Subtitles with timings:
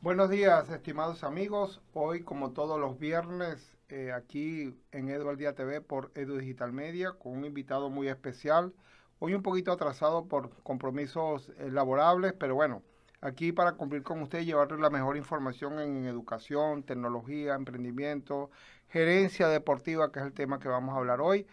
[0.00, 1.82] Buenos días, estimados amigos.
[1.92, 6.72] Hoy, como todos los viernes, eh, aquí en Edu al Día TV por Edu Digital
[6.72, 8.72] Media, con un invitado muy especial.
[9.18, 12.82] Hoy un poquito atrasado por compromisos eh, laborables, pero bueno,
[13.26, 18.50] aquí para cumplir con usted y llevarle la mejor información en educación, tecnología, emprendimiento,
[18.88, 21.46] gerencia deportiva, que es el tema que vamos a hablar hoy.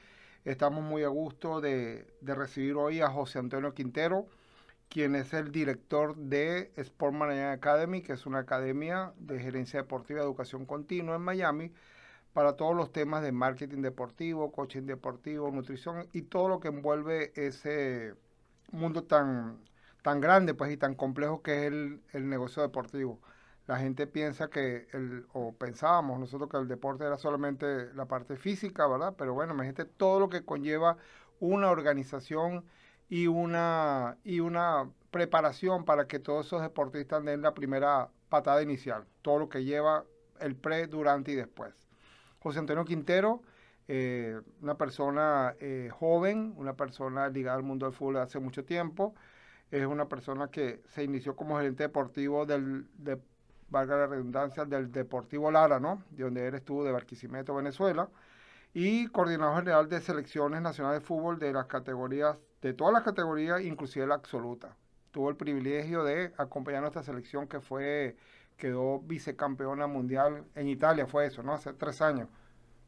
[0.45, 4.27] Estamos muy a gusto de, de recibir hoy a José Antonio Quintero,
[4.87, 10.19] quien es el director de Sport Management Academy, que es una academia de gerencia deportiva
[10.19, 11.71] y educación continua en Miami,
[12.33, 17.31] para todos los temas de marketing deportivo, coaching deportivo, nutrición y todo lo que envuelve
[17.35, 18.13] ese
[18.71, 19.59] mundo tan,
[20.03, 23.19] tan grande pues, y tan complejo que es el, el negocio deportivo.
[23.65, 24.87] La gente piensa que,
[25.31, 29.15] o pensábamos nosotros que el deporte era solamente la parte física, ¿verdad?
[29.17, 30.97] Pero bueno, imagínate todo lo que conlleva
[31.39, 32.65] una organización
[33.07, 39.05] y una, y una preparación para que todos esos deportistas den la primera patada inicial,
[39.21, 40.03] todo lo que lleva
[40.41, 41.73] el pre, durante y después.
[42.39, 43.41] José Antonio Quintero,
[43.87, 49.15] eh, una persona eh, joven, una persona ligada al mundo del fútbol hace mucho tiempo,
[49.81, 53.19] es una persona que se inició como gerente deportivo del, de,
[53.69, 56.03] valga la redundancia, del Deportivo Lara, ¿no?
[56.11, 58.07] De donde él estuvo de Barquisimeto, Venezuela,
[58.73, 63.61] y coordinador general de selecciones nacionales de fútbol de las categorías, de todas las categorías,
[63.61, 64.75] inclusive la absoluta.
[65.11, 68.15] Tuvo el privilegio de acompañar a nuestra selección que fue
[68.57, 71.53] quedó vicecampeona mundial en Italia, fue eso, ¿no?
[71.53, 72.29] Hace tres años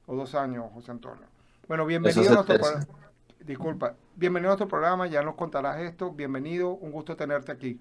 [0.05, 1.25] o dos años, José Antonio.
[1.67, 3.04] Bueno, bienvenido a nuestro.
[3.45, 6.11] Disculpa, bienvenido a nuestro programa, ya nos contarás esto.
[6.11, 7.79] Bienvenido, un gusto tenerte aquí.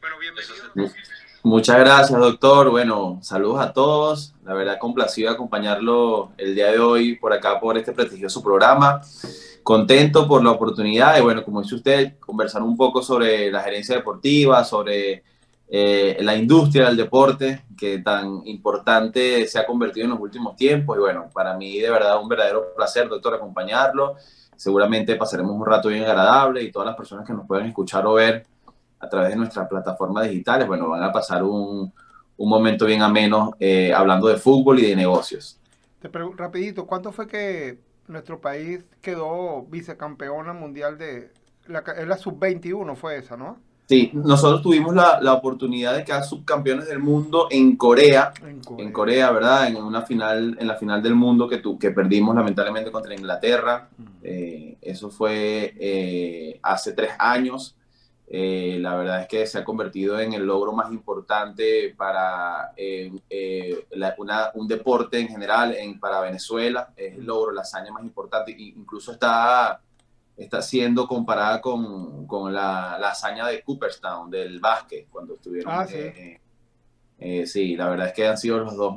[0.00, 0.92] Bueno, bienvenido.
[1.44, 2.70] Muchas gracias, doctor.
[2.70, 4.34] Bueno, saludos a todos.
[4.44, 9.00] La verdad, complacido de acompañarlo el día de hoy por acá, por este prestigioso programa.
[9.62, 13.94] Contento por la oportunidad de, bueno, como dice usted, conversar un poco sobre la gerencia
[13.94, 15.22] deportiva, sobre
[15.76, 20.96] eh, la industria del deporte que tan importante se ha convertido en los últimos tiempos.
[20.96, 24.14] Y bueno, para mí de verdad un verdadero placer, doctor, acompañarlo.
[24.54, 28.12] Seguramente pasaremos un rato bien agradable y todas las personas que nos puedan escuchar o
[28.12, 28.46] ver
[29.00, 31.92] a través de nuestras plataformas digitales, bueno, van a pasar un,
[32.36, 35.58] un momento bien ameno eh, hablando de fútbol y de negocios.
[36.00, 41.32] Te pregunto rapidito, ¿cuánto fue que nuestro país quedó vicecampeona mundial de
[41.66, 43.58] la, la sub-21 fue esa, ¿no?
[43.86, 48.86] Sí, nosotros tuvimos la, la, oportunidad de quedar subcampeones del mundo en Corea, en Corea,
[48.86, 49.68] en Corea, ¿verdad?
[49.68, 53.88] En una final, en la final del mundo que, tu, que perdimos lamentablemente contra Inglaterra.
[53.98, 54.08] Uh -huh.
[54.22, 57.76] eh, eso fue eh, hace tres años.
[58.26, 62.72] Eh, la verdad es que se ha convertido en el logro más importante para
[63.90, 66.88] la, una, un deporte en general en, para Venezuela.
[66.96, 68.56] Es el logro, la hazaña más importante.
[68.58, 69.78] Incluso está
[70.36, 75.72] está siendo comparada con, con la, la, hazaña de Cooperstown, del básquet, cuando estuvieron.
[75.72, 75.96] Ah, sí.
[75.96, 76.40] Eh,
[77.18, 78.94] eh, sí, la verdad es que han sido los dos,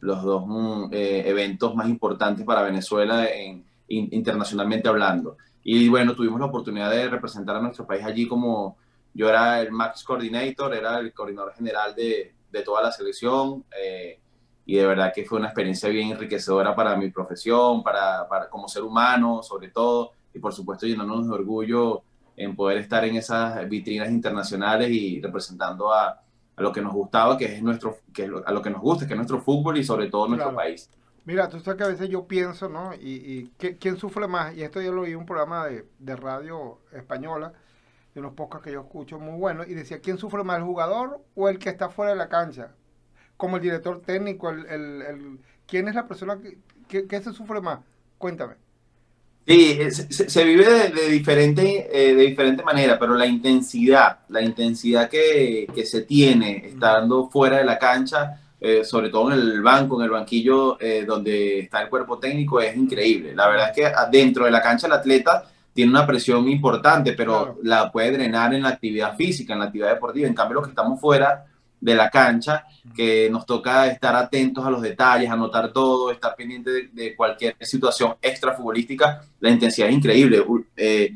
[0.00, 0.44] los dos
[0.92, 5.36] eh, eventos más importantes para Venezuela en, in, internacionalmente hablando.
[5.62, 8.78] Y bueno, tuvimos la oportunidad de representar a nuestro país allí como
[9.12, 13.64] yo era el Max Coordinator, era el coordinador general de, de toda la selección.
[14.64, 18.68] y de verdad que fue una experiencia bien enriquecedora para mi profesión, para, para como
[18.68, 22.02] ser humano, sobre todo y por supuesto llenándonos de orgullo
[22.36, 26.08] en poder estar en esas vitrinas internacionales y representando a,
[26.56, 29.06] a lo que nos gustaba, que es nuestro, que es a lo que nos gusta,
[29.06, 30.56] que es nuestro fútbol y sobre todo nuestro claro.
[30.56, 30.88] país.
[31.26, 32.94] Mira, tú sabes que a veces yo pienso, ¿no?
[32.94, 34.56] Y, y ¿quién sufre más?
[34.56, 37.52] Y esto yo lo oí en un programa de, de radio española,
[38.14, 41.20] de unos pocos que yo escucho muy buenos, y decía, ¿quién sufre más, el jugador
[41.34, 42.74] o el que está fuera de la cancha?
[43.36, 46.58] Como el director técnico, el, el, el ¿quién es la persona que,
[46.88, 47.80] que, que se sufre más?
[48.18, 48.54] Cuéntame.
[49.46, 54.42] Sí, se, se vive de, de, diferente, eh, de diferente manera, pero la intensidad, la
[54.42, 59.62] intensidad que, que se tiene estando fuera de la cancha, eh, sobre todo en el
[59.62, 63.34] banco, en el banquillo eh, donde está el cuerpo técnico, es increíble.
[63.34, 67.42] La verdad es que dentro de la cancha el atleta tiene una presión importante, pero
[67.42, 67.58] claro.
[67.62, 70.28] la puede drenar en la actividad física, en la actividad deportiva.
[70.28, 71.46] En cambio, los que estamos fuera
[71.80, 76.70] de la cancha, que nos toca estar atentos a los detalles, anotar todo, estar pendiente
[76.70, 80.44] de, de cualquier situación extra futbolística, la intensidad es increíble.
[80.76, 81.12] Eh,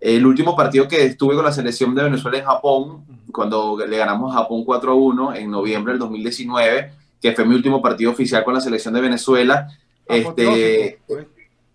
[0.00, 4.34] el último partido que estuve con la selección de Venezuela en Japón, cuando le ganamos
[4.34, 8.44] a Japón 4 a 1 en noviembre del 2019, que fue mi último partido oficial
[8.44, 9.68] con la selección de Venezuela.
[10.06, 11.00] Este,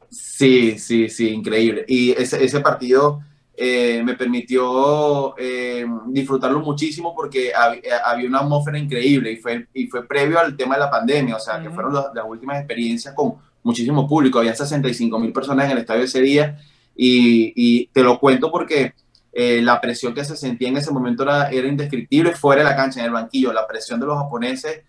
[0.10, 1.86] sí, sí, sí, increíble.
[1.88, 3.22] Y ese, ese partido
[3.56, 10.08] eh, me permitió eh, disfrutarlo muchísimo porque había una atmósfera increíble y fue, y fue
[10.08, 14.08] previo al tema de la pandemia, o sea, que fueron las últimas experiencias con muchísimo
[14.08, 16.58] público, había 65 mil personas en el estadio ese día
[16.96, 18.94] y, y te lo cuento porque
[19.32, 22.76] eh, la presión que se sentía en ese momento era, era, indescriptible fuera de la
[22.76, 24.82] cancha, en el banquillo, la presión de los japoneses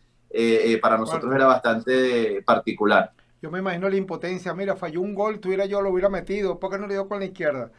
[0.82, 3.12] para nosotros era bastante particular.
[3.40, 6.72] Yo me imagino la impotencia, mira, falló un gol, tuviera yo lo hubiera metido, ¿por
[6.72, 7.70] qué no le dio con la izquierda?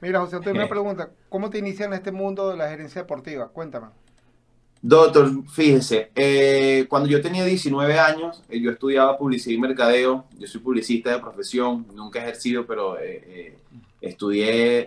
[0.00, 1.10] Mira, José Antonio, una pregunta.
[1.28, 3.48] ¿Cómo te inicias en este mundo de la gerencia deportiva?
[3.48, 3.88] Cuéntame.
[4.80, 10.26] Doctor, fíjese, eh, cuando yo tenía 19 años, eh, yo estudiaba publicidad y mercadeo.
[10.38, 13.58] Yo soy publicista de profesión, nunca he ejercido, pero eh,
[14.00, 14.86] estudié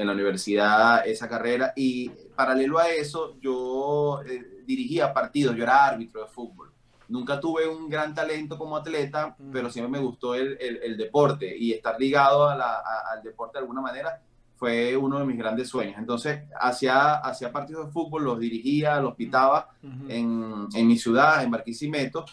[0.00, 4.22] en la universidad esa carrera y paralelo a eso, yo
[4.66, 6.73] dirigía partidos, yo era árbitro de fútbol.
[7.08, 9.50] Nunca tuve un gran talento como atleta, mm.
[9.52, 13.62] pero siempre me gustó el, el, deporte y estar ligado a la, al deporte de
[13.62, 14.20] alguna manera
[14.56, 15.96] fue uno de mis grandes sueños.
[15.98, 19.70] Entonces, hacía, hacía partidos de fútbol, los dirigía, los pitaba
[20.08, 22.24] en, en, mi ciudad, en Barquisimeto.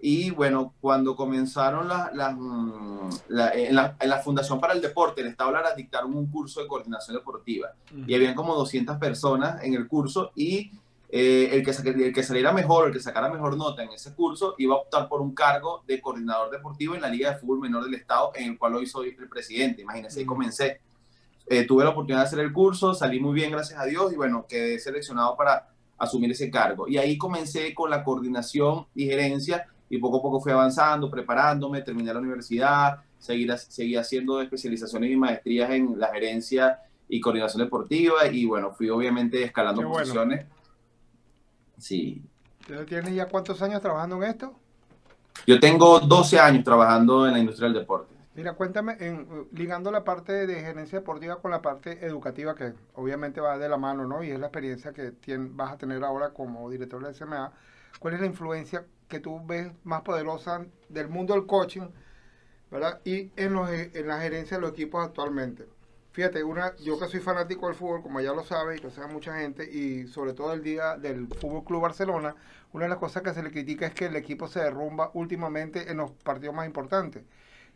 [0.00, 4.80] Y bueno, cuando comenzaron las, las mm, la, en, la, en, la, Fundación para el
[4.80, 7.68] Deporte, el Estado Lara dictaron un curso de coordinación deportiva.
[8.06, 10.70] Y habían como 200 personas en el curso y
[11.08, 14.54] eh, el, que, el que saliera mejor, el que sacara mejor nota en ese curso,
[14.58, 17.84] iba a optar por un cargo de coordinador deportivo en la Liga de Fútbol Menor
[17.84, 19.82] del Estado, en el cual hoy soy el presidente.
[19.82, 20.80] Imagínense, ahí comencé.
[21.48, 24.16] Eh, tuve la oportunidad de hacer el curso, salí muy bien, gracias a Dios, y
[24.16, 26.88] bueno, quedé seleccionado para asumir ese cargo.
[26.88, 31.82] Y ahí comencé con la coordinación y gerencia, y poco a poco fui avanzando, preparándome,
[31.82, 38.26] terminé la universidad, seguí, seguí haciendo especializaciones y maestrías en la gerencia y coordinación deportiva,
[38.26, 40.46] y bueno, fui obviamente escalando posiciones.
[41.78, 42.24] Sí.
[42.86, 44.54] ¿Tienes ya cuántos años trabajando en esto?
[45.46, 48.14] Yo tengo 12 años trabajando en la industria del deporte.
[48.34, 53.40] Mira, cuéntame, en, ligando la parte de gerencia deportiva con la parte educativa, que obviamente
[53.40, 54.22] va de la mano, ¿no?
[54.22, 57.52] Y es la experiencia que vas a tener ahora como director de SMA.
[57.98, 61.88] ¿Cuál es la influencia que tú ves más poderosa del mundo del coaching,
[62.70, 63.00] ¿verdad?
[63.04, 65.66] Y en, los, en la gerencia de los equipos actualmente.
[66.16, 69.12] Fíjate, una, yo que soy fanático del fútbol, como ya lo sabe y lo sabe
[69.12, 72.34] mucha gente, y sobre todo el día del Fútbol Club Barcelona,
[72.72, 75.90] una de las cosas que se le critica es que el equipo se derrumba últimamente
[75.90, 77.22] en los partidos más importantes.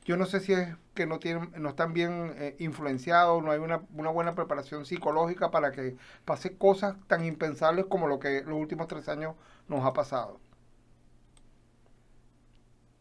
[0.06, 3.58] Yo no sé si es que no tienen, no están bien eh, influenciados, no hay
[3.58, 8.58] una, una, buena preparación psicológica para que pase cosas tan impensables como lo que los
[8.58, 9.34] últimos tres años
[9.68, 10.40] nos ha pasado.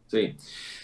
[0.10, 0.36] Sí.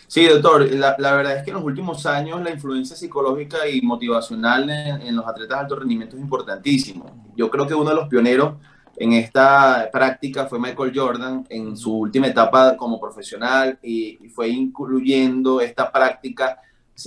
[0.07, 3.81] Sí, doctor, la, la, verdad es que en los últimos años la influencia psicológica y
[3.81, 7.33] motivacional en, los atletas de alto rendimiento es importantísimo.
[7.35, 8.53] Yo creo que uno de los pioneros
[8.97, 15.59] en esta práctica fue Michael Jordan en su última etapa como profesional y, fue incluyendo
[15.59, 16.59] esta práctica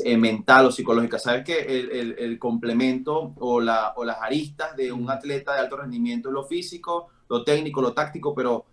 [0.04, 1.20] eh, mental o psicológica.
[1.20, 5.60] Sabes que el, el, el complemento o, la, o las aristas de un atleta de
[5.60, 8.66] alto rendimiento es lo físico, lo técnico, lo táctico, pero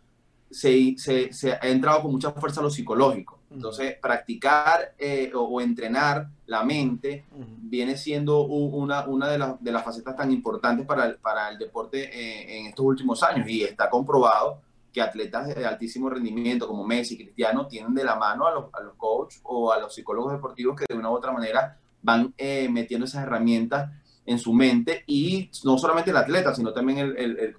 [0.50, 3.40] se, se, se, ha entrado con mucha fuerza lo psicológico.
[3.52, 9.84] Entonces, practicar eh, o, entrenar la mente viene siendo una, una de, las, de, las
[9.84, 13.48] facetas tan importantes para el, para el deporte eh, en estos últimos años.
[13.50, 14.60] Y está comprobado
[14.92, 18.82] que atletas de altísimo rendimiento como Messi, Cristiano, tienen de la mano a los, a
[18.82, 22.70] los coaches o a los psicólogos deportivos que de una u otra manera van eh,
[22.70, 23.92] metiendo esas herramientas
[24.26, 27.56] en su mente y no solamente el atleta, sino también el, el,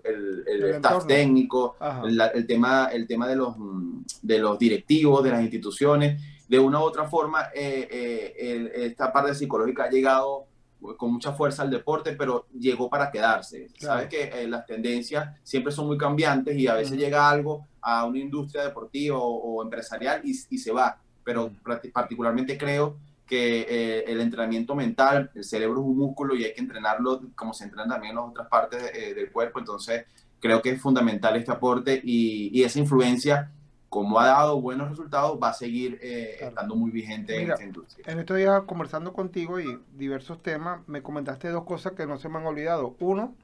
[0.47, 3.55] el, staff técnico, el, tema, el tema de, los,
[4.23, 6.21] de los directivos, de las instituciones.
[6.49, 10.47] De una u otra forma, eh, eh, esta parte psicológica ha llegado
[10.97, 13.69] con mucha fuerza al deporte, pero llegó para quedarse.
[13.79, 18.05] Sabes que eh, las tendencias siempre son muy cambiantes y a veces llega algo a
[18.05, 20.99] una industria deportiva o, empresarial y, y, se va.
[21.25, 21.51] Pero
[21.93, 22.97] particularmente creo
[23.27, 27.53] que eh, el entrenamiento mental, el cerebro es un músculo y hay que entrenarlo como
[27.53, 29.59] se entrenan también las otras partes eh, del cuerpo.
[29.59, 30.05] Entonces,
[30.41, 33.51] creo que es fundamental este aporte y, y, esa influencia,
[33.89, 38.05] como ha dado buenos resultados, va a seguir eh, estando muy vigente en esta industria.
[38.09, 42.29] En estos días, conversando contigo y diversos temas, me comentaste dos cosas que no se
[42.29, 42.97] me han olvidado.
[43.01, 43.35] Uno,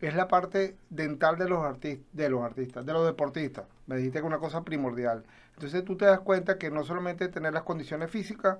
[0.00, 3.64] es la parte dental de los, artistas, de los artistas, de los deportistas.
[3.86, 5.24] Me dijiste que es una cosa primordial.
[5.54, 8.58] Entonces tú te das cuenta que no solamente tener las condiciones físicas,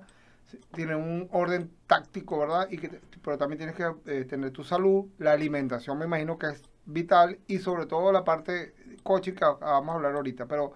[0.73, 2.67] tiene un orden táctico, ¿verdad?
[2.69, 6.47] Y que, pero también tienes que eh, tener tu salud, la alimentación me imagino que
[6.47, 8.73] es vital y sobre todo la parte
[9.03, 10.45] coaching que vamos a hablar ahorita.
[10.45, 10.73] Pero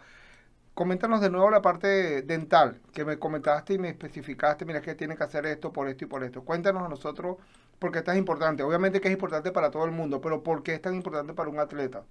[0.74, 5.16] coméntanos de nuevo la parte dental que me comentaste y me especificaste, mira que tiene
[5.16, 6.44] que hacer esto por esto y por esto.
[6.44, 7.38] Cuéntanos a nosotros
[7.80, 8.64] por qué esto es importante.
[8.64, 11.50] Obviamente que es importante para todo el mundo, pero ¿por qué es tan importante para
[11.50, 12.04] un atleta?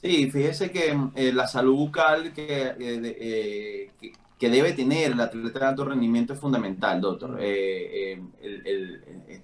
[0.00, 5.58] Sí, fíjese que eh, la salud bucal que, eh, que que debe tener el atleta
[5.58, 7.38] de alto rendimiento es fundamental, doctor.
[7.40, 9.42] Eh, eh,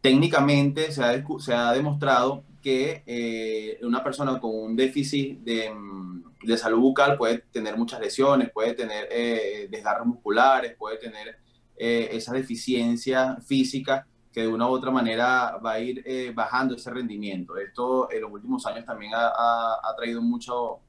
[0.00, 6.24] técnicamente se ha, se ha demostrado que eh, una persona con un déficit de, mm,
[6.44, 11.38] de, salud bucal puede tener muchas lesiones, puede tener eh, desgarros musculares, puede tener
[11.76, 16.76] eh, esa deficiencia física que de una u otra manera va a ir eh, bajando
[16.76, 17.56] ese rendimiento.
[17.56, 20.80] Esto en los últimos años también ha, ha, traído mucho,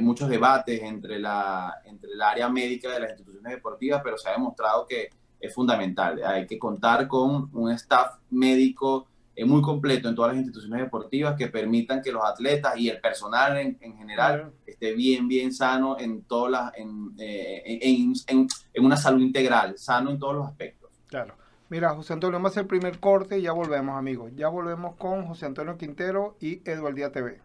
[0.00, 4.32] muchos debates entre, la, entre el área médica de las instituciones deportivas, pero se ha
[4.32, 6.22] demostrado que es fundamental.
[6.24, 11.36] Hay que contar con un staff médico es muy completo en todas las instituciones deportivas
[11.36, 15.98] que permitan que los atletas y el personal en, en general esté bien, bien sano
[15.98, 20.90] en todas las, en, eh, en, en, una salud integral, sano en todos los aspectos.
[21.06, 21.34] Claro.
[21.70, 24.32] Mira, José Antonio, vamos a hacer el primer corte y ya volvemos, amigos.
[24.36, 27.40] Ya volvemos con José Antonio Quintero y Eduardía TV.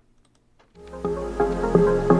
[0.85, 2.16] Thank you.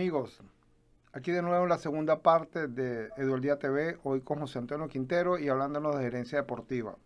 [0.00, 0.40] Amigos,
[1.12, 5.50] aquí de nuevo la segunda parte de Eduardía TV, hoy con José Antonio Quintero y
[5.50, 6.96] hablándonos de gerencia deportiva.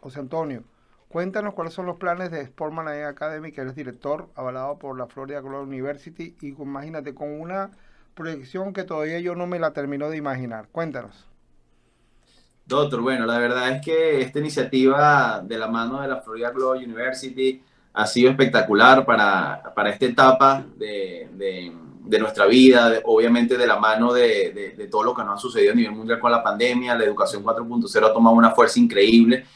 [0.00, 0.64] José Antonio,
[1.08, 5.40] cuéntanos cuáles son los planes de Sportman Academy, que eres director, avalado por la Florida
[5.40, 7.70] Global University, y imagínate, con una
[8.14, 10.68] proyección que todavía yo no me la termino de imaginar.
[10.68, 11.26] Cuéntanos.
[12.66, 16.84] Doctor, bueno, la verdad es que esta iniciativa de la mano de la Florida Global
[16.84, 17.64] University
[17.96, 24.12] ha sido espectacular para, para esta etapa de, de, nuestra vida, obviamente de la mano
[24.12, 27.04] de, de, todo lo que nos ha sucedido a nivel mundial con la pandemia, la
[27.04, 29.46] educación 4.0 ha tomado una fuerza increíble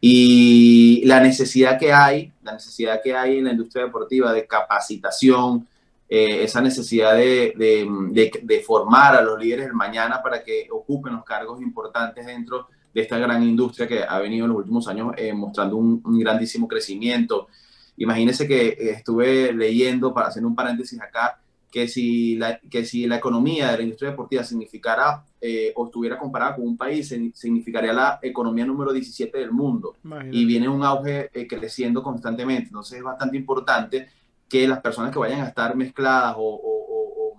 [0.00, 5.66] y la necesidad que hay, la necesidad que hay en la industria deportiva de capacitación,
[6.08, 11.62] eh, esa necesidad de, formar a los líderes del mañana para que ocupen los cargos
[11.62, 15.76] importantes dentro de esta gran industria que ha venido en los últimos años eh, mostrando
[15.76, 17.48] un, un grandísimo crecimiento.
[17.96, 21.38] Imagínense que eh, estuve leyendo, para hacer un paréntesis acá,
[21.74, 26.16] que si la, que si la economía de la industria deportiva significara eh, o estuviera
[26.16, 29.96] comparada con un país, significaría la economía número 17 del mundo.
[30.30, 32.68] Y viene un auge eh, creciendo constantemente.
[32.68, 34.08] Entonces es bastante importante
[34.48, 37.36] que las personas que vayan a estar mezcladas o, o,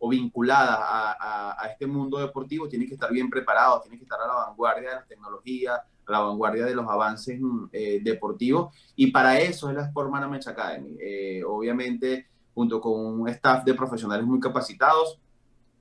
[0.00, 4.18] o, vinculadas a, a, este mundo deportivo tienen que estar bien preparados, tienen que estar
[4.20, 5.78] a la vanguardia de las tecnologías,
[6.10, 10.46] la vanguardia de los avances mm, eh, deportivos y para eso es la Sport Management
[10.48, 10.96] Academy.
[11.00, 15.18] Eh, obviamente, junto con un staff de profesionales muy capacitados,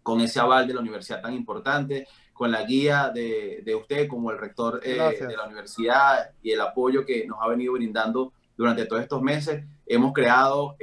[0.04, 4.32] con ese aval de la universidad tan importante, con la guía de, de usted como
[4.32, 8.86] el rector eh, de la universidad y el apoyo que nos ha venido brindando durante
[8.86, 10.76] todos estos meses, hemos creado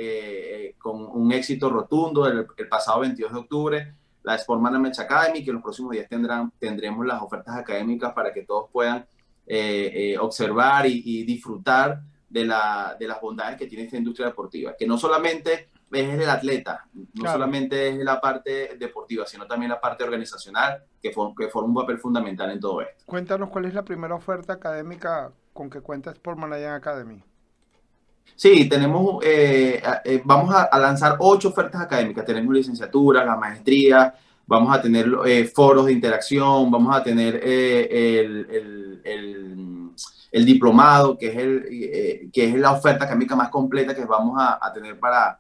[0.79, 3.95] con un éxito rotundo el, el, pasado 22 de octubre
[4.27, 8.33] la Sport Management Academy, que en los próximos días tendrán, tendremos las ofertas académicas para
[8.33, 9.07] que todos puedan
[9.47, 14.75] eh, eh, observar y, disfrutar de, la, de las bondades que tiene esta industria deportiva,
[14.77, 16.85] que no solamente es el atleta,
[17.15, 21.75] no solamente es la parte deportiva, sino también la parte organizacional, que, que forma un
[21.75, 23.05] papel fundamental en todo esto.
[23.07, 27.23] Cuéntanos cuál es la primera oferta académica con que cuenta Sport Management Academy.
[28.35, 29.81] Sí, tenemos, eh,
[30.25, 32.25] vamos a, lanzar ocho ofertas académicas.
[32.25, 34.13] Tenemos licenciatura, la maestría,
[34.47, 35.07] vamos a tener
[35.55, 38.87] foros de interacción, vamos a tener el
[40.33, 44.37] el, diplomado, que es, el, eh, que es la oferta académica más completa que vamos
[44.39, 45.39] a, tener para,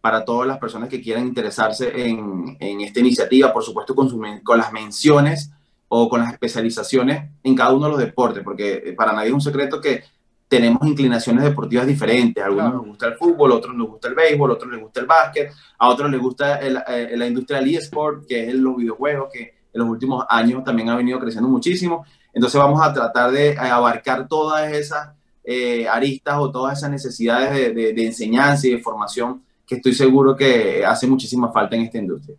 [0.00, 4.08] para todas las personas que quieran interesarse en, en esta iniciativa, por supuesto con,
[4.40, 5.50] con las menciones
[5.88, 9.34] o con las especializaciones en cada uno de los deportes, porque eh, para nadie es
[9.34, 10.04] un secreto que
[10.48, 12.42] tenemos inclinaciones deportivas diferentes.
[12.42, 14.80] A algunos les gusta el fútbol, a otros les gusta el béisbol, a otros les
[14.80, 18.76] gusta el básquet, a otros les gusta eh, la industria del eSport, que es los
[18.76, 22.04] videojuegos, que en los últimos años también ha venido creciendo muchísimo.
[22.32, 27.74] Entonces vamos a tratar de eh, abarcar todas esas eh, aristas o todas esas necesidades
[27.74, 32.36] de, enseñanza y de formación que estoy seguro que hace muchísima falta en esta industria.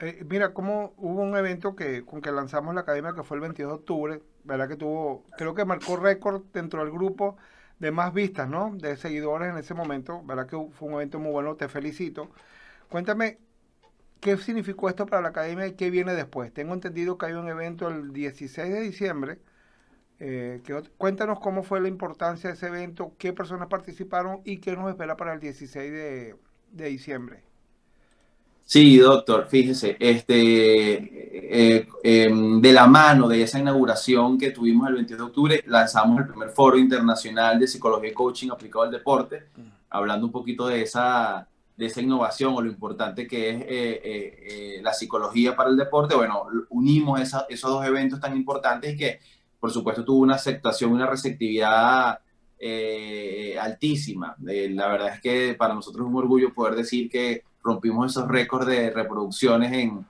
[0.00, 3.42] Eh, mira, como hubo un evento que con que lanzamos la academia que fue el
[3.42, 4.68] 22 de octubre, ¿verdad?
[4.68, 7.36] Que tuvo, creo que marcó récord dentro del grupo
[7.78, 8.74] de más vistas, ¿no?
[8.76, 10.46] De seguidores en ese momento, ¿verdad?
[10.48, 12.30] Que fue un evento muy bueno, te felicito.
[12.90, 13.38] Cuéntame,
[14.20, 16.52] ¿qué significó esto para la academia y qué viene después?
[16.52, 19.38] Tengo entendido que hay un evento el 16 de diciembre.
[20.20, 20.62] Eh,
[20.96, 25.16] cuéntanos cómo fue la importancia de ese evento, qué personas participaron y qué nos espera
[25.16, 26.36] para el 16 de,
[26.72, 27.44] diciembre.
[28.70, 34.96] Sí, doctor, fíjese, este, eh, em, de la mano de esa inauguración que tuvimos el
[34.96, 39.44] 22 de octubre, lanzamos el primer foro internacional de psicología y coaching aplicado al deporte,
[39.56, 39.62] mm.
[39.88, 41.48] hablando un poquito de esa,
[41.78, 43.66] de esa innovación o lo importante que es eh,
[44.02, 46.14] eh, la psicología para el deporte.
[46.14, 49.20] Bueno, unimos esos dos eventos tan importantes y que,
[49.58, 52.18] por supuesto, tuvo una aceptación, una receptividad
[53.62, 54.36] altísima.
[54.40, 58.66] la verdad es que para nosotros es un orgullo poder decir que rompimos esos récords
[58.66, 60.06] de reproducciones en,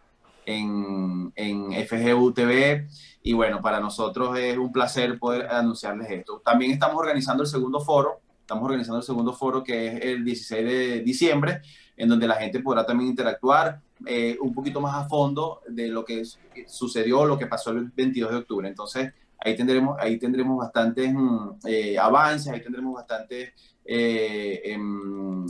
[0.46, 2.88] en, en FGU TV.
[3.22, 6.40] Y bueno, para nosotros es un placer poder anunciarles esto.
[6.44, 10.64] También estamos organizando el segundo foro, estamos organizando el segundo foro que es el 16
[10.64, 11.60] de diciembre,
[11.96, 16.04] en donde la gente podrá también interactuar eh, un poquito más a fondo de lo
[16.04, 16.22] que
[16.66, 18.68] sucedió, lo que pasó el 22 de octubre.
[18.68, 23.52] Entonces, ahí tendremos, ahí tendremos bastantes mm, eh, avances, ahí tendremos bastantes...
[23.84, 25.46] Eh, em,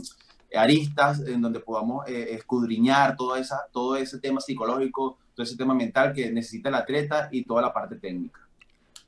[0.55, 5.73] aristas en donde podamos eh, escudriñar toda esa, todo ese tema psicológico, todo ese tema
[5.73, 8.39] mental que necesita el atleta y toda la parte técnica.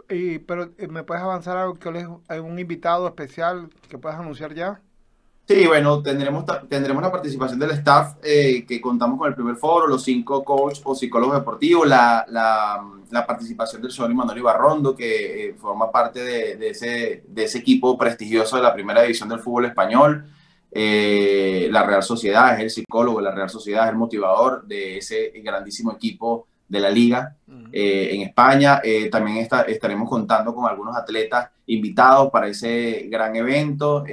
[0.10, 1.76] Y, pero, eh, ¿me puedes avanzar algo?
[1.76, 4.82] que ¿Hay un invitado especial que puedas anunciar ya?
[5.48, 9.88] Sí, bueno, tendremos, tendremos la participación del staff eh, que contamos con el primer foro,
[9.88, 15.56] los cinco coaches o psicólogos deportivos, la, la, la participación del señor Manuel Ibarrondo, que
[15.60, 19.66] forma parte de, de, ese, de ese equipo prestigioso de la primera división del fútbol
[19.66, 20.26] español.
[20.74, 25.00] Eh, la Real Sociedad, es el psicólogo de la Real Sociedad, es el motivador de
[25.00, 27.36] ese grandísimo equipo de la liga
[27.74, 28.80] eh, en España.
[28.82, 34.06] Eh, también está, estaremos contando con algunos atletas invitados para ese gran evento.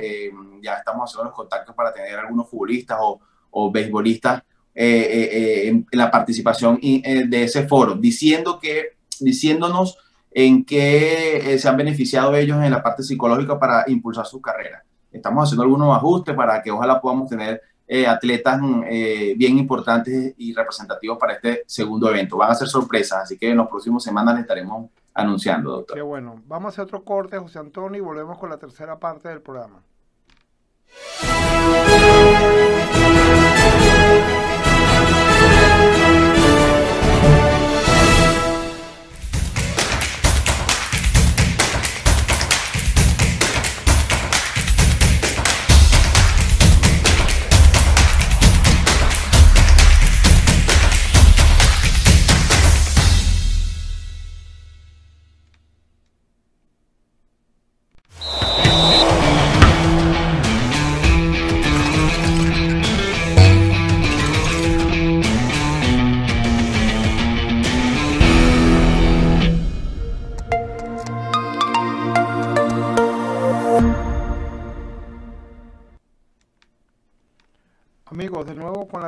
[0.60, 4.42] ya estamos haciendo los contactos para tener algunos futbolistas o, o beisbolistas
[4.74, 9.98] en, la participación de ese foro, diciendo que, diciéndonos
[10.30, 14.85] en qué se han beneficiado ellos en la parte psicológica para impulsar su carrera
[15.18, 20.52] estamos haciendo algunos ajustes para que ojalá podamos tener eh, atletas eh, bien importantes y
[20.52, 22.37] representativos para este segundo evento.
[22.37, 25.96] Van a ser sorpresas, así que en los próximos semanas les estaremos anunciando, doctor.
[25.96, 26.42] Qué bueno.
[26.46, 29.83] Vamos a hacer otro corte, José Antonio, y volvemos con la tercera parte del programa.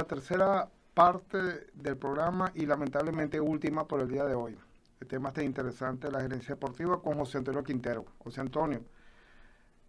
[0.07, 1.39] Tercera parte
[1.75, 4.57] del programa y lamentablemente última por el día de hoy.
[5.01, 8.05] El tema está interesante, la gerencia deportiva con José Antonio Quintero.
[8.19, 8.83] José Antonio,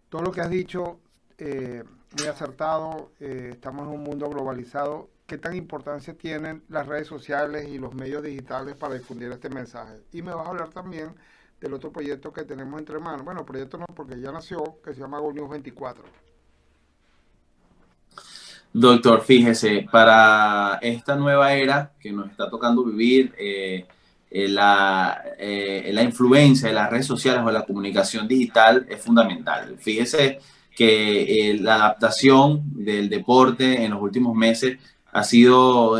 [0.08, 1.00] todo lo que has dicho,
[1.36, 1.84] eh,
[2.16, 5.10] muy acertado, eh, estamos en un mundo globalizado.
[5.26, 10.02] ¿Qué tan importancia tienen las redes sociales y los medios digitales para difundir este mensaje?
[10.12, 11.14] Y me vas a hablar también
[11.60, 13.24] del otro proyecto que tenemos entre manos.
[13.24, 16.31] Bueno, proyecto no, porque ya nació, que se llama Go News 24.
[18.74, 23.86] Doctor, fíjese, para esta nueva era que nos está tocando vivir, eh,
[24.30, 29.76] eh, la, eh, la, influencia de las redes sociales o la comunicación digital es fundamental.
[29.78, 30.38] Fíjese
[30.74, 34.78] que la adaptación del deporte en los últimos meses
[35.12, 35.96] ha sido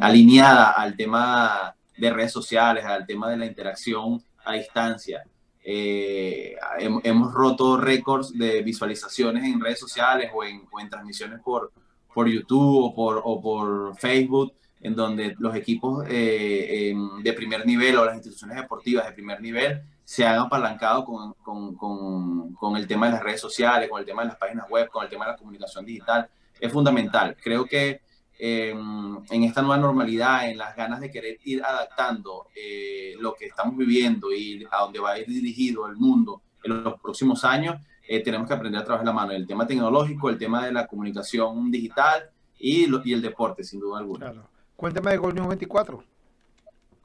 [0.00, 5.24] alineada al tema de redes sociales, al tema de la interacción a distancia.
[5.66, 11.72] Eh, hemos roto récords de visualizaciones en redes sociales o en, transmisiones por,
[12.12, 17.96] por YouTube o por, o por Facebook, en donde los equipos eh, de primer nivel
[17.96, 22.86] o las instituciones deportivas de primer nivel se han apalancado con, con, con, con, el
[22.86, 25.24] tema de las redes sociales, con el tema de las páginas web, con el tema
[25.24, 26.28] de la comunicación digital.
[26.60, 27.36] Es fundamental.
[27.42, 28.02] Creo que
[28.38, 33.76] en esta nueva normalidad, en las ganas de querer ir adaptando eh, lo que estamos
[33.76, 38.22] viviendo y a dónde va a ir dirigido el mundo en los próximos años, eh,
[38.22, 39.32] tenemos que aprender a trabajar la mano.
[39.32, 43.98] El tema tecnológico, el tema de la comunicación digital y, y el deporte, sin duda
[43.98, 44.32] alguna.
[44.76, 46.04] Cuéntame de Gol News 24.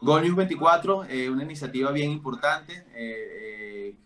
[0.02, 2.86] Gol News 24 es una iniciativa bien importante.
[2.96, 3.60] Eh,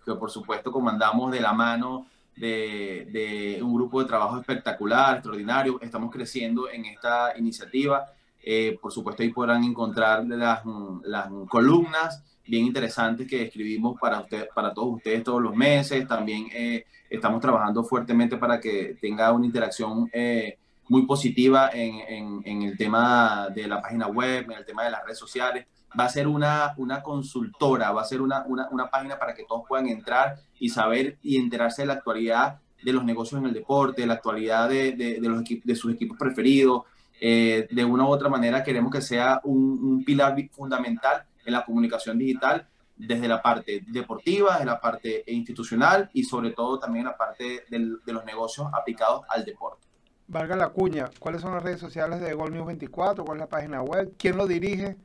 [0.06, 5.80] que por supuesto comandamos de la mano de, un grupo de trabajo espectacular, extraordinario.
[5.82, 8.06] Estamos creciendo en esta iniciativa.
[8.42, 10.62] Eh, por supuesto, ahí podrán encontrar las,
[11.04, 16.08] las columnas bien interesantes que escribimos para, usted, para todos ustedes todos los meses.
[16.08, 20.58] También eh, estamos trabajando fuertemente para que tenga una interacción eh,
[20.90, 24.92] muy positiva en, en, en, el tema de la página web, en el tema de
[24.92, 25.66] las redes sociales.
[26.00, 29.44] Va a ser una, una consultora, va a ser una, una, una página para que
[29.44, 33.54] todos puedan entrar y saber y enterarse de la actualidad de los negocios en el
[33.54, 36.84] deporte, de la actualidad de, de, los de sus equipos preferidos.
[37.22, 41.64] Eh, de una u otra manera queremos que sea un, un pilar fundamental en la
[41.64, 47.18] comunicación digital desde la parte deportiva, desde la parte institucional y sobre todo también la
[47.18, 49.88] parte del, de los negocios aplicados al deporte.
[50.28, 53.26] Valga la cuña, ¿cuáles son las redes sociales de Gol News 24?
[53.26, 54.14] ¿Cuál es la página web?
[54.18, 54.98] ¿Quién lo dirige?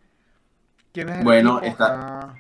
[0.99, 1.71] ¿Quién es el bueno, equipo?
[1.71, 2.21] está...
[2.21, 2.35] Ah.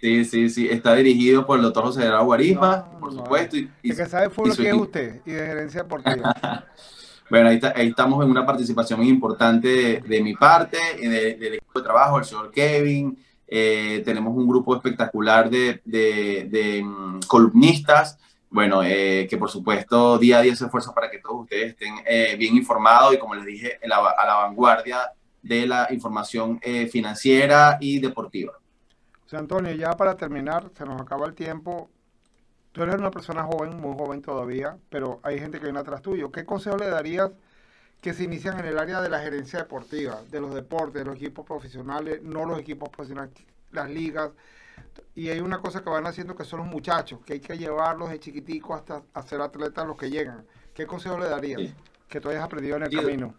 [0.00, 3.56] Sí, sí, sí, está dirigido por el doctor José Gerardo Guarisma, no, por no, supuesto.
[3.56, 6.34] Y, el que sabe fútbol que es usted y de gerencia deportiva.
[7.30, 11.36] bueno, ahí, está, ahí, estamos en una participación muy importante de, de mi parte, de,
[11.36, 17.20] del equipo de trabajo, el señor Kevin, eh, tenemos un grupo espectacular de, de, um,
[17.28, 18.18] columnistas,
[18.50, 21.94] bueno, eh, que por supuesto día a día se esfuerza para que todos ustedes estén
[22.08, 26.86] eh, bien informados y como les dije, la, a la vanguardia de la información eh,
[26.86, 28.52] financiera y deportiva.
[29.26, 31.90] Sea, Antonio, ya para terminar, se nos acaba el tiempo.
[32.72, 36.30] Tú eres una persona joven, muy joven todavía, pero hay gente que viene atrás tuyo.
[36.30, 37.30] ¿Qué consejo le darías
[38.02, 41.16] que se inician en el área de la gerencia deportiva, de los deportes, de los
[41.16, 43.32] equipos profesionales, no los equipos profesionales,
[43.70, 44.32] las ligas.
[45.14, 48.10] Y hay una cosa que van haciendo que son los muchachos, que hay que llevarlos
[48.10, 50.44] de chiquiticos hasta a ser atletas los que llegan.
[50.74, 51.74] ¿Qué consejo le darías sí.
[52.08, 53.34] que tú hayas aprendido en el sí, camino?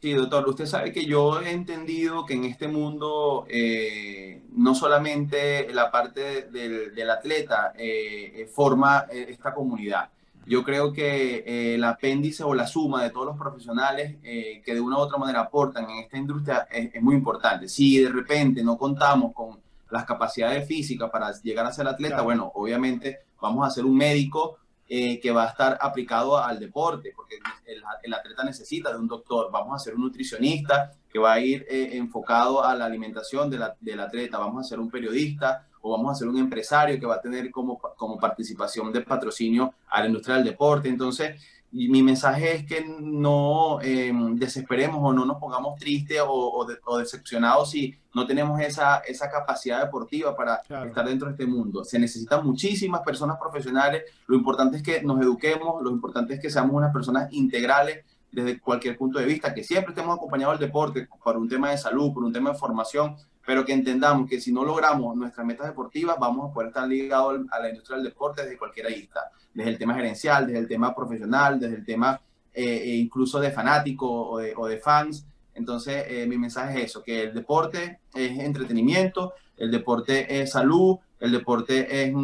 [0.00, 5.70] Sí, doctor, usted sabe que yo he entendido que en este mundo eh, no solamente
[5.74, 10.08] la parte del, del atleta eh, forma eh, esta comunidad,
[10.46, 14.80] yo creo que eh, el apéndice o la suma de todos los profesionales que de
[14.80, 17.68] una u otra manera aportan en esta industria es, es, muy importante.
[17.68, 19.58] Si de repente no contamos con
[19.90, 22.24] las capacidades físicas para llegar a ser atleta, claro.
[22.24, 24.59] bueno, obviamente vamos a ser un médico
[24.92, 29.06] eh, que va a estar aplicado al deporte, porque el, el, atleta necesita de un
[29.06, 29.48] doctor.
[29.52, 33.58] Vamos a ser un nutricionista que va a ir eh, enfocado a la alimentación de
[33.58, 34.38] la, del atleta.
[34.38, 37.52] Vamos a ser un periodista o vamos a ser un empresario que va a tener
[37.52, 40.88] como, como participación de patrocinio a la industria del deporte.
[40.88, 41.40] Entonces,
[41.72, 46.64] y mi mensaje es que no eh, desesperemos o no nos pongamos tristes o, o,
[46.64, 50.88] de, o, decepcionados si no tenemos esa, esa capacidad deportiva para claro.
[50.88, 51.84] estar dentro de este mundo.
[51.84, 54.02] Se necesitan muchísimas personas profesionales.
[54.26, 58.60] Lo importante es que nos eduquemos, lo importante es que seamos unas personas integrales desde
[58.60, 62.12] cualquier punto de vista, que siempre estemos acompañados del deporte por un tema de salud,
[62.12, 66.16] por un tema de formación, pero que entendamos que si no logramos nuestras metas deportivas,
[66.18, 69.94] vamos a estar ligados a la industria del deporte desde cualquier arista, desde el tema
[69.94, 72.20] gerencial, desde el tema profesional, desde el tema
[72.52, 75.26] eh, incluso de fanático o de, fans.
[75.54, 80.98] Entonces, eh, mi mensaje es eso, que el deporte es entretenimiento, el deporte es salud,
[81.18, 82.14] el deporte es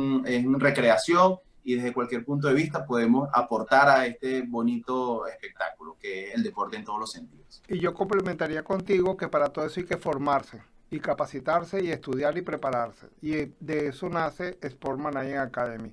[0.59, 6.37] recreación y desde cualquier punto de vista podemos aportar a este bonito espectáculo que es
[6.37, 7.61] el deporte en todos los sentidos.
[7.66, 12.38] Y yo complementaría contigo que para todo eso hay que formarse y capacitarse y estudiar
[12.38, 13.09] y prepararse.
[13.20, 15.92] Y de eso nace Sport Management Academy.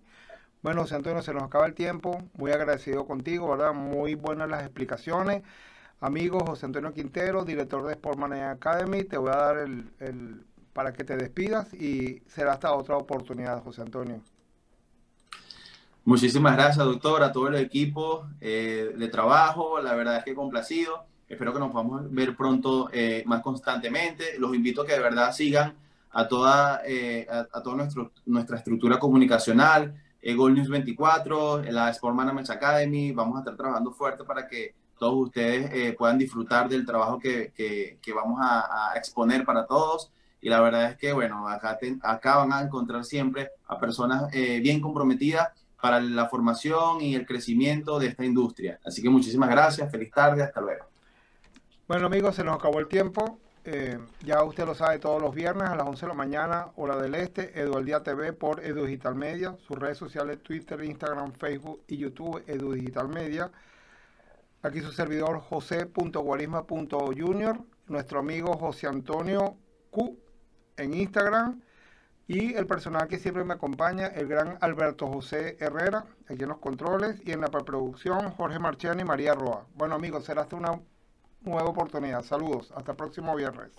[0.62, 2.22] Bueno, José Antonio, se nos acaba el tiempo.
[2.36, 3.74] Muy agradecido contigo, ¿verdad?
[3.74, 5.42] Muy buenas las explicaciones.
[6.00, 10.92] Amigo José Antonio Quintero, director de Sport Management Academy, te voy a dar el para
[10.92, 14.22] que te despidas y será hasta otra oportunidad, José Antonio.
[16.06, 19.80] Muchísimas gracias, doctor, a todo el equipo eh, de trabajo.
[19.80, 21.06] La verdad es que complacido.
[21.30, 24.38] Espero que nos podamos ver pronto eh, más constantemente.
[24.38, 25.76] Los invito a que de verdad sigan
[26.12, 31.90] a toda, eh, a, a, toda nuestro, nuestra estructura comunicacional, eh, Gold News 24, la
[31.90, 33.12] Sport Management Academy.
[33.14, 37.52] Vamos a estar trabajando fuerte para que todos ustedes eh, puedan disfrutar del trabajo que,
[37.56, 40.12] que, que vamos a, a, exponer para todos.
[40.42, 44.34] Y la verdad es que, bueno, acá, te, acá van a encontrar siempre a personas
[44.34, 45.50] eh, bien comprometidas
[45.84, 48.80] para la formación y el crecimiento de esta industria.
[48.86, 50.86] Así que muchísimas gracias, feliz tarde, hasta luego.
[51.90, 53.38] Bueno amigos, se nos acabó el tiempo.
[53.66, 56.96] Eh, ya usted lo sabe todos los viernes a las 11 de la mañana, hora
[56.96, 61.34] del este, Edu al Día TV por Edu Digital Media, sus redes sociales Twitter, Instagram,
[61.34, 63.52] Facebook y YouTube, Edu Digital Media.
[64.62, 69.58] Aquí su servidor josé.guarisma.junior, nuestro amigo José Antonio
[69.92, 70.18] Q
[70.78, 71.62] en Instagram
[72.28, 76.60] y el personal que siempre me acompaña, el gran Alberto José Herrera, aquí en los
[76.60, 79.66] controles y en la preproducción Jorge Marchiani y María Roa.
[79.76, 80.80] Bueno amigos, será hasta una
[81.42, 82.24] nueva oportunidad.
[82.24, 83.72] Saludos, hasta el próximo viernes.